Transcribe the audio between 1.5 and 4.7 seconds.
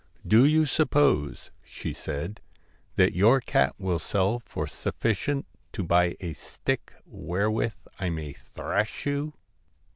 she said, 'that your cat will sell for